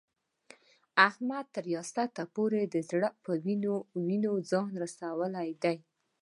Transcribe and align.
احمد 1.07 1.45
تر 1.55 1.63
ریاست 1.69 2.13
پورې 2.35 2.61
د 2.73 2.75
زړه 2.89 3.09
په 3.23 3.31
وینو 4.23 4.33
ځان 4.49 4.71
رسولی 4.83 5.51
دی. 5.63 5.77